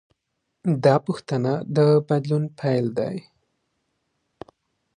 [0.83, 3.17] دا پوښتنه د بدلون پیل دی.